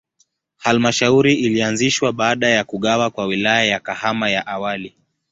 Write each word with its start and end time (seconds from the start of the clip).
Halmashauri 0.57 1.33
ilianzishwa 1.33 2.13
baada 2.13 2.47
ya 2.49 2.63
kugawa 2.63 3.09
kwa 3.09 3.25
Wilaya 3.25 3.63
ya 3.65 3.79
Kahama 3.79 4.29
ya 4.29 4.47
awali. 4.47 4.95